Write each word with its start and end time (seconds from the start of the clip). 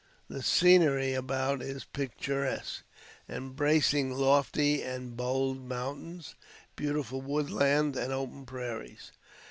The 0.29 0.41
scenery 0.41 1.13
about 1.13 1.61
is 1.61 1.85
picturesque, 1.85 2.81
embracing 3.29 4.09
lofty 4.15 4.81
and 4.81 5.15
bold 5.15 5.61
mountains, 5.63 6.33
beautiful 6.75 7.21
wood 7.21 7.51
land 7.51 7.95
and 7.95 8.11
open 8.11 8.47
prairies. 8.47 9.11